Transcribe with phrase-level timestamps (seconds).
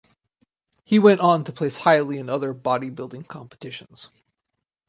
[0.83, 4.09] He went on to place highly in other bodybuilding competitions.